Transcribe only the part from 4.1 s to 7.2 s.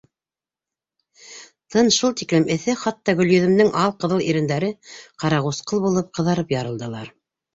ирендәре ҡарағусҡыл булып ҡыҙарып ярылдылар.